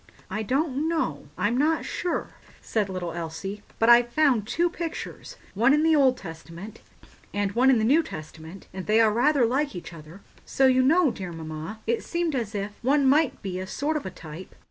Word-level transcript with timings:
"I 0.31 0.41
don't 0.41 0.87
know—I'm 0.89 1.55
not 1.55 1.85
sure," 1.85 2.29
said 2.59 2.89
little 2.89 3.11
Elsie; 3.11 3.61
"but 3.77 3.87
I've 3.87 4.11
found 4.11 4.47
two 4.47 4.67
pictures—one 4.67 5.75
in 5.75 5.83
the 5.83 5.95
Old 5.95 6.17
Testament 6.17 6.81
and 7.35 7.51
one 7.51 7.69
in 7.69 7.77
the 7.77 7.85
New 7.85 8.01
Testament—and 8.01 8.87
they 8.87 8.99
are 8.99 9.13
rather 9.13 9.45
like 9.45 9.75
each 9.75 9.93
other; 9.93 10.21
so, 10.43 10.65
you 10.65 10.81
know, 10.81 11.11
dear 11.11 11.31
mamma, 11.31 11.81
it 11.85 12.03
seemed 12.03 12.33
as 12.33 12.55
if 12.55 12.71
one 12.81 13.05
might 13.05 13.43
be 13.43 13.59
a 13.59 13.67
sort 13.67 13.95
of 13.95 14.07
a 14.07 14.09
type." 14.09 14.55